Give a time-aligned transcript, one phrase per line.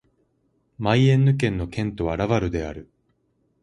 [0.79, 2.89] マイエンヌ県の県都はラヴァルである